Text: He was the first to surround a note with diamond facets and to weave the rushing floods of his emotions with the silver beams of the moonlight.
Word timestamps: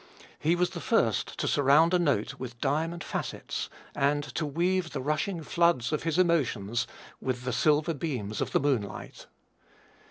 He 0.39 0.55
was 0.55 0.71
the 0.71 0.79
first 0.81 1.37
to 1.37 1.47
surround 1.47 1.93
a 1.93 1.99
note 1.99 2.39
with 2.39 2.59
diamond 2.59 3.03
facets 3.03 3.69
and 3.93 4.23
to 4.33 4.47
weave 4.47 4.93
the 4.93 4.99
rushing 4.99 5.43
floods 5.43 5.91
of 5.91 6.01
his 6.01 6.17
emotions 6.17 6.87
with 7.19 7.43
the 7.43 7.53
silver 7.53 7.93
beams 7.93 8.41
of 8.41 8.49
the 8.51 8.59
moonlight. 8.59 9.27